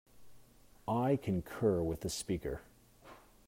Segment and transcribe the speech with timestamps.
[0.87, 2.61] I concur with the speaker.